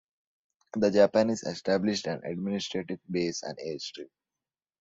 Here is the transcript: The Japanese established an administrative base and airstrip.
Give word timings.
The 0.73 0.89
Japanese 0.89 1.43
established 1.43 2.07
an 2.07 2.21
administrative 2.25 2.97
base 3.11 3.43
and 3.43 3.55
airstrip. 3.59 4.09